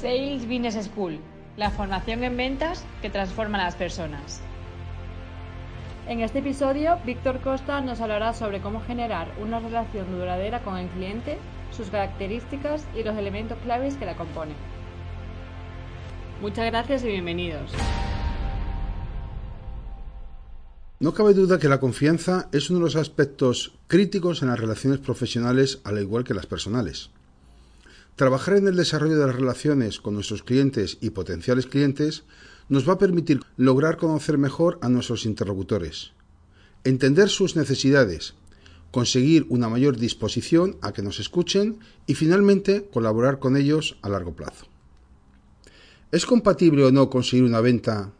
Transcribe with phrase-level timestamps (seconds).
[0.00, 1.18] Sales Business School,
[1.58, 4.40] la formación en ventas que transforma a las personas.
[6.08, 10.88] En este episodio, Víctor Costa nos hablará sobre cómo generar una relación duradera con el
[10.88, 11.36] cliente,
[11.76, 14.56] sus características y los elementos claves que la componen.
[16.40, 17.70] Muchas gracias y bienvenidos.
[20.98, 24.98] No cabe duda que la confianza es uno de los aspectos críticos en las relaciones
[24.98, 27.10] profesionales al igual que las personales.
[28.20, 32.24] Trabajar en el desarrollo de las relaciones con nuestros clientes y potenciales clientes
[32.68, 36.12] nos va a permitir lograr conocer mejor a nuestros interlocutores,
[36.84, 38.34] entender sus necesidades,
[38.90, 44.36] conseguir una mayor disposición a que nos escuchen y finalmente colaborar con ellos a largo
[44.36, 44.66] plazo.
[46.12, 48.12] ¿Es compatible o no conseguir una venta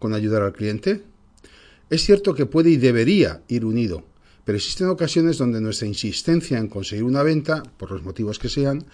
[0.00, 1.04] con ayudar al cliente?
[1.90, 4.02] Es cierto que puede y debería ir unido,
[4.44, 8.84] pero existen ocasiones donde nuestra insistencia en conseguir una venta, por los motivos que sean,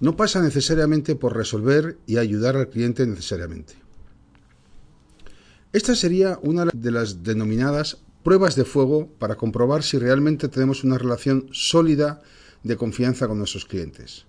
[0.00, 3.74] no pasa necesariamente por resolver y ayudar al cliente necesariamente.
[5.72, 10.98] Esta sería una de las denominadas pruebas de fuego para comprobar si realmente tenemos una
[10.98, 12.22] relación sólida
[12.62, 14.26] de confianza con nuestros clientes.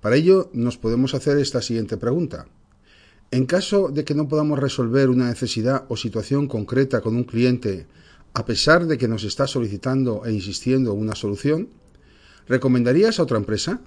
[0.00, 2.46] Para ello nos podemos hacer esta siguiente pregunta.
[3.30, 7.86] En caso de que no podamos resolver una necesidad o situación concreta con un cliente,
[8.34, 11.68] a pesar de que nos está solicitando e insistiendo una solución,
[12.48, 13.80] ¿recomendarías a otra empresa?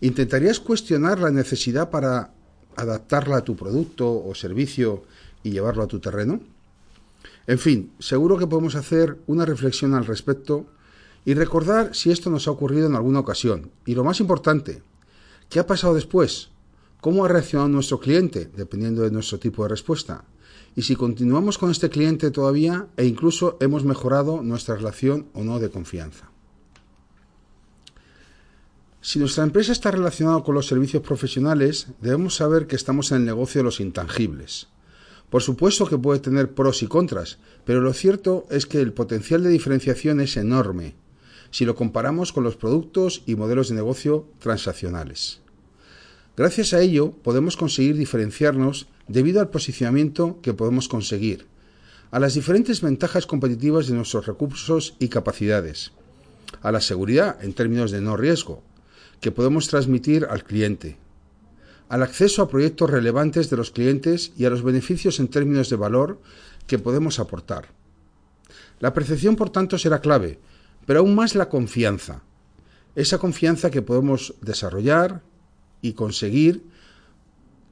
[0.00, 2.32] ¿Intentarías cuestionar la necesidad para
[2.76, 5.02] adaptarla a tu producto o servicio
[5.42, 6.40] y llevarlo a tu terreno?
[7.48, 10.66] En fin, seguro que podemos hacer una reflexión al respecto
[11.24, 13.72] y recordar si esto nos ha ocurrido en alguna ocasión.
[13.84, 14.82] Y lo más importante,
[15.48, 16.50] ¿qué ha pasado después?
[17.00, 20.24] ¿Cómo ha reaccionado nuestro cliente, dependiendo de nuestro tipo de respuesta?
[20.78, 25.58] Y si continuamos con este cliente todavía e incluso hemos mejorado nuestra relación o no
[25.58, 26.30] de confianza.
[29.00, 33.24] Si nuestra empresa está relacionada con los servicios profesionales, debemos saber que estamos en el
[33.24, 34.68] negocio de los intangibles.
[35.30, 39.42] Por supuesto que puede tener pros y contras, pero lo cierto es que el potencial
[39.42, 40.94] de diferenciación es enorme
[41.50, 45.40] si lo comparamos con los productos y modelos de negocio transaccionales.
[46.38, 51.48] Gracias a ello podemos conseguir diferenciarnos debido al posicionamiento que podemos conseguir,
[52.12, 55.90] a las diferentes ventajas competitivas de nuestros recursos y capacidades,
[56.62, 58.62] a la seguridad en términos de no riesgo,
[59.20, 60.96] que podemos transmitir al cliente,
[61.88, 65.74] al acceso a proyectos relevantes de los clientes y a los beneficios en términos de
[65.74, 66.20] valor
[66.68, 67.70] que podemos aportar.
[68.78, 70.38] La percepción, por tanto, será clave,
[70.86, 72.22] pero aún más la confianza.
[72.94, 75.22] Esa confianza que podemos desarrollar
[75.82, 76.62] y conseguir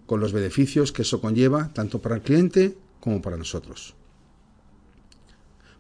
[0.07, 3.95] con los beneficios que eso conlleva tanto para el cliente como para nosotros.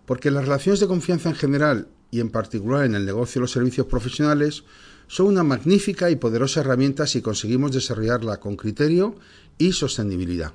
[0.04, 3.52] Porque las relaciones de confianza en general y en particular en el negocio de los
[3.52, 4.64] servicios profesionales
[5.08, 9.16] son una magnífica y poderosa herramienta si conseguimos desarrollarla con criterio
[9.58, 10.52] y sostenibilidad.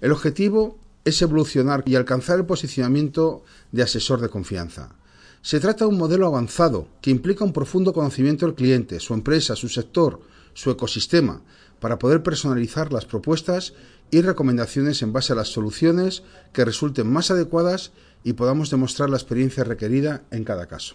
[0.00, 4.94] El objetivo es evolucionar y alcanzar el posicionamiento de asesor de confianza.
[5.42, 9.56] Se trata de un modelo avanzado que implica un profundo conocimiento del cliente, su empresa,
[9.56, 10.20] su sector,
[10.54, 11.42] su ecosistema,
[11.80, 13.74] para poder personalizar las propuestas
[14.12, 16.22] y recomendaciones en base a las soluciones
[16.52, 17.90] que resulten más adecuadas
[18.22, 20.94] y podamos demostrar la experiencia requerida en cada caso.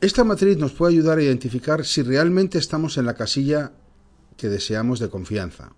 [0.00, 3.72] Esta matriz nos puede ayudar a identificar si realmente estamos en la casilla
[4.36, 5.72] que deseamos de confianza.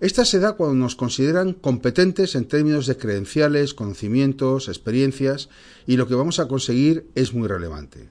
[0.00, 5.50] Esta se da cuando nos consideran competentes en términos de credenciales, conocimientos, experiencias
[5.86, 8.08] y lo que vamos a conseguir es muy relevante.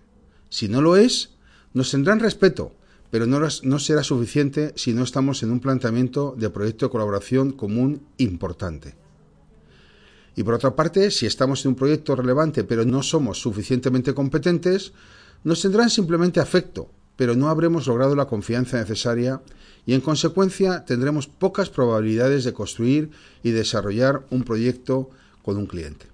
[0.50, 1.32] Si no lo es,
[1.74, 2.76] nos tendrán respeto,
[3.10, 7.54] pero no, no será suficiente si no estamos en un planteamiento de proyecto de colaboración
[7.54, 8.94] común importante.
[10.36, 14.94] Y por otra parte, si estamos en un proyecto relevante pero no somos suficientemente competentes,
[15.44, 19.42] nos tendrán simplemente afecto, pero no habremos logrado la confianza necesaria
[19.86, 23.12] y en consecuencia tendremos pocas probabilidades de construir
[23.44, 25.10] y desarrollar un proyecto
[25.44, 26.06] con un cliente.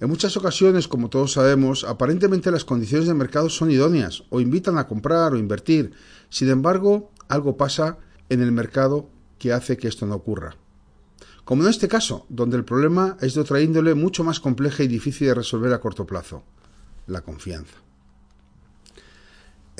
[0.00, 4.78] En muchas ocasiones, como todos sabemos, aparentemente las condiciones de mercado son idóneas o invitan
[4.78, 5.92] a comprar o invertir.
[6.28, 7.98] Sin embargo, algo pasa
[8.30, 9.08] en el mercado
[9.38, 10.56] que hace que esto no ocurra.
[11.44, 14.88] Como en este caso, donde el problema es de otra índole mucho más compleja y
[14.88, 16.42] difícil de resolver a corto plazo
[17.06, 17.76] la confianza.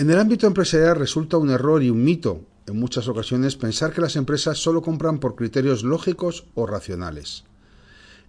[0.00, 4.00] En el ámbito empresarial resulta un error y un mito en muchas ocasiones pensar que
[4.00, 7.44] las empresas solo compran por criterios lógicos o racionales.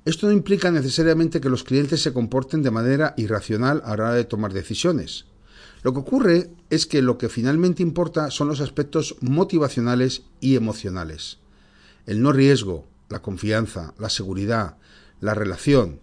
[0.03, 4.13] Esto no implica necesariamente que los clientes se comporten de manera irracional a la hora
[4.15, 5.27] de tomar decisiones.
[5.81, 11.38] Lo que ocurre es que lo que finalmente importa son los aspectos motivacionales y emocionales.
[12.06, 14.75] El no riesgo, la confianza, la seguridad,
[15.21, 16.01] la relación,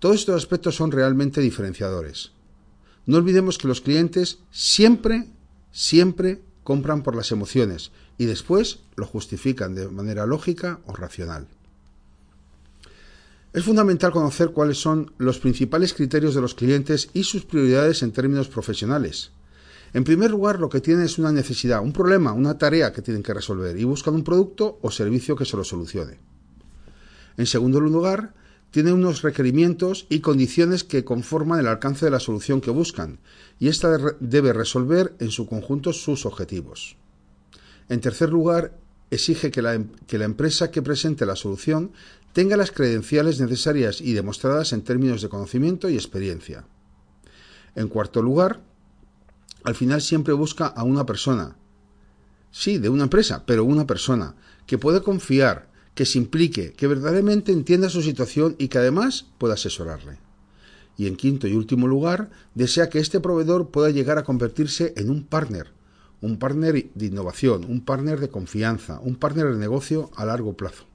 [0.00, 2.33] todos estos aspectos son realmente diferenciadores.
[3.06, 5.28] No olvidemos que los clientes siempre,
[5.72, 11.46] siempre compran por las emociones y después lo justifican de manera lógica o racional.
[13.52, 18.10] Es fundamental conocer cuáles son los principales criterios de los clientes y sus prioridades en
[18.10, 19.30] términos profesionales.
[19.92, 23.22] En primer lugar, lo que tienen es una necesidad, un problema, una tarea que tienen
[23.22, 26.18] que resolver y buscan un producto o servicio que se lo solucione.
[27.36, 28.34] En segundo lugar,
[28.74, 33.20] tienen unos requerimientos y condiciones que conforman el alcance de la solución que buscan,
[33.60, 36.96] y ésta debe resolver en su conjunto sus objetivos.
[37.88, 38.76] En tercer lugar,
[39.12, 41.92] exige que la, em-, que la, empresa que presente la solución
[42.32, 46.64] tenga las credenciales necesarias y demostradas en términos de conocimiento y experiencia.
[47.76, 48.60] En cuarto lugar,
[49.62, 51.56] al final siempre busca a una persona.
[52.50, 54.34] Sí, de una empresa, pero una persona
[54.66, 59.54] que puede confiar, que se implique, que verdaderamente entienda su situación y que además pueda
[59.54, 60.18] asesorarle.
[60.96, 65.10] Y en quinto y último lugar, desea que este proveedor pueda llegar a convertirse en
[65.10, 65.72] un partner,
[66.20, 70.86] un partner de innovación, un partner de confianza, un partner de negocio a largo plazo.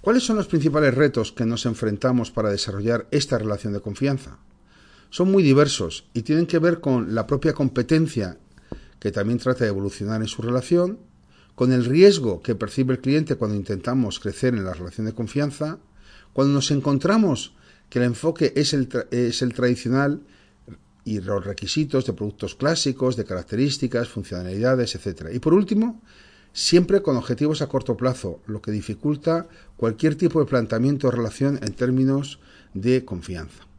[0.00, 4.38] ¿Cuáles son los principales retos que nos enfrentamos para desarrollar esta relación de confianza?
[5.10, 8.38] Son muy diversos y tienen que ver con la propia competencia
[8.98, 11.00] que también trata de evolucionar en su relación,
[11.60, 15.78] con el riesgo que percibe el cliente cuando intentamos crecer en la relación de confianza,
[16.32, 17.52] cuando nos encontramos
[17.90, 20.22] que el enfoque es el, es el tradicional
[21.04, 25.26] y los requisitos de productos clásicos, de características, funcionalidades, etc.
[25.34, 26.00] Y por último,
[26.54, 29.46] siempre con objetivos a corto plazo, lo que dificulta
[29.76, 32.40] cualquier tipo de planteamiento de relación en términos
[32.72, 33.69] de confianza.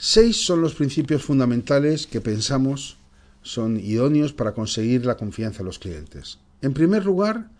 [0.00, 2.98] Seis son los principios fundamentales que pensamos
[3.42, 6.38] son idóneos para conseguir la confianza de los clientes.
[6.62, 7.50] En primer lugar,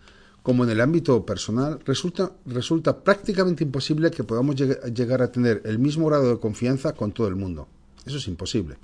[0.41, 6.07] como en el ámbito personal, resulta, prácticamente imposible que podamos llegar a tener el mismo
[6.07, 7.67] grado de confianza con todo el mundo.
[8.05, 8.77] Eso es imposible.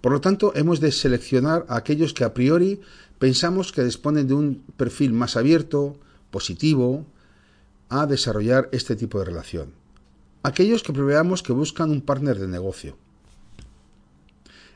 [0.00, 2.80] Por lo tanto, hemos de seleccionar a aquellos que a priori
[3.18, 5.96] pensamos que disponen de un perfil más abierto,
[6.30, 7.04] positivo,
[7.88, 9.81] a desarrollar este tipo de relación.
[10.42, 12.96] Aquellos que preveamos que buscan un partner de negocio.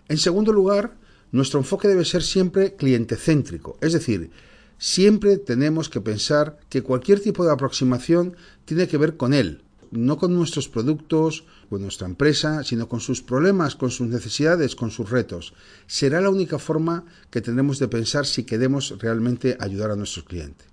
[0.08, 0.96] En segundo lugar,
[1.32, 4.30] nuestro enfoque debe ser siempre clientecéntrico, es decir,
[4.78, 10.18] siempre tenemos que pensar que cualquier tipo de aproximación tiene que ver con él, no
[10.18, 15.10] con nuestros productos, con nuestra empresa, sino con sus problemas, con sus necesidades, con sus
[15.10, 15.54] retos.
[15.88, 20.68] Será la única forma que tendremos de pensar si queremos realmente ayudar a nuestros clientes.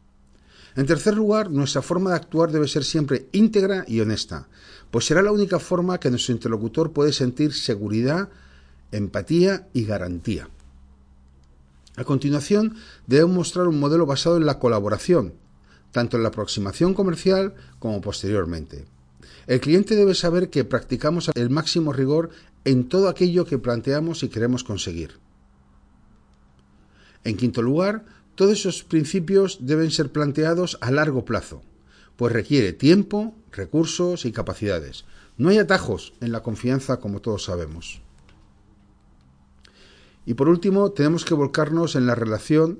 [0.76, 4.48] En tercer lugar, nuestra forma de actuar debe ser siempre íntegra y honesta,
[4.94, 8.30] pues será la única forma que nuestro interlocutor puede sentir seguridad,
[8.92, 10.50] empatía y garantía.
[11.96, 12.76] A continuación,
[13.08, 15.34] debemos mostrar un modelo basado en la colaboración,
[15.92, 18.86] tanto en la aproximación comercial como posteriormente.
[19.48, 22.30] El cliente debe saber que practicamos el máximo rigor
[22.64, 25.18] en todo aquello que planteamos y queremos conseguir.
[27.24, 28.06] En quinto lugar,
[28.36, 31.64] todos esos principios deben ser planteados a largo plazo,
[32.16, 35.06] pues requiere tiempo, recursos y capacidades.
[35.38, 38.02] No hay atajos en la confianza como todos sabemos.
[40.26, 42.80] Y por último, tenemos que volcarnos en la relación,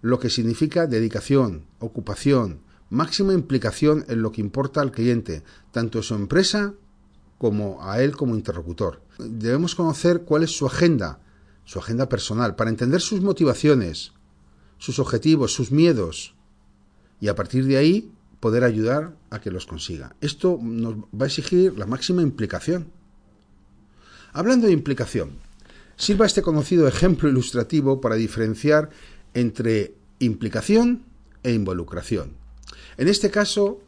[0.00, 2.60] lo que significa dedicación, ocupación,
[2.90, 5.42] máxima implicación en lo que importa al cliente,
[5.72, 6.74] tanto en su empresa
[7.38, 9.02] como a él como interlocutor.
[9.18, 11.20] Debemos conocer cuál es su agenda,
[11.64, 14.12] su agenda personal, para entender sus motivaciones,
[14.78, 16.34] sus objetivos, sus miedos,
[17.20, 20.14] y a partir de ahí poder ayudar a que los consiga.
[20.20, 22.92] Esto nos va a exigir la máxima implicación.
[24.32, 25.30] Hablando de implicación,
[25.96, 28.90] sirva este conocido ejemplo ilustrativo para diferenciar
[29.32, 31.04] entre implicación
[31.42, 32.32] e involucración.
[32.96, 33.80] En este caso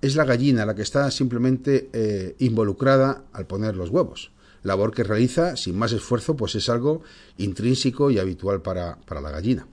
[0.00, 4.32] es la gallina la que está simplemente eh, involucrada al poner los huevos.
[4.64, 7.02] Labor que realiza sin más esfuerzo, pues es algo
[7.36, 9.66] intrínseco y habitual para, para la gallina.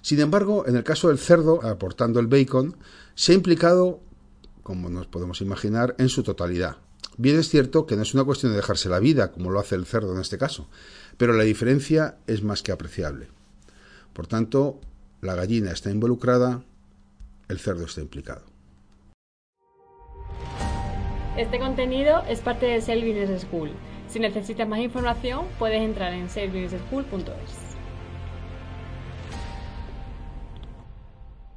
[0.00, 2.76] Sin embargo, en el caso del cerdo, aportando el bacon,
[3.14, 4.00] se ha implicado,
[4.62, 6.76] como nos podemos imaginar, en su totalidad.
[7.16, 9.74] Bien es cierto que no es una cuestión de dejarse la vida, como lo hace
[9.74, 10.68] el cerdo en este caso,
[11.16, 13.28] pero la diferencia es más que apreciable.
[14.12, 14.80] Por tanto,
[15.20, 16.62] la gallina está involucrada,
[17.48, 18.42] el cerdo está implicado.
[21.36, 23.70] Este contenido es parte de Sales Business School.
[24.08, 27.67] Si necesitas más información, puedes entrar en salesbusinessschool.es.